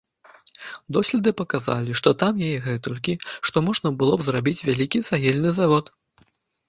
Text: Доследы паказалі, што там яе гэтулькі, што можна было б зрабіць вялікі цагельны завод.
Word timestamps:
Доследы 0.95 1.33
паказалі, 1.41 1.91
што 2.01 2.13
там 2.25 2.33
яе 2.47 2.57
гэтулькі, 2.67 3.13
што 3.51 3.57
можна 3.67 3.89
было 4.01 4.13
б 4.23 4.27
зрабіць 4.29 4.59
вялікі 4.71 5.05
цагельны 5.11 5.51
завод. 5.63 5.85